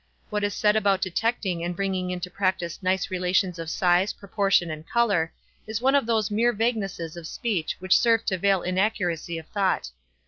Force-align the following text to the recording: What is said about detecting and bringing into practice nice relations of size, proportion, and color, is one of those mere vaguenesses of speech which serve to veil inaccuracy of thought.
What 0.31 0.43
is 0.43 0.55
said 0.55 0.75
about 0.75 1.03
detecting 1.03 1.63
and 1.63 1.75
bringing 1.75 2.09
into 2.09 2.31
practice 2.31 2.81
nice 2.81 3.11
relations 3.11 3.59
of 3.59 3.69
size, 3.69 4.13
proportion, 4.13 4.71
and 4.71 4.89
color, 4.89 5.31
is 5.67 5.79
one 5.79 5.93
of 5.93 6.07
those 6.07 6.31
mere 6.31 6.53
vaguenesses 6.53 7.15
of 7.15 7.27
speech 7.27 7.75
which 7.77 7.99
serve 7.99 8.25
to 8.25 8.37
veil 8.39 8.63
inaccuracy 8.63 9.37
of 9.37 9.45
thought. 9.49 9.91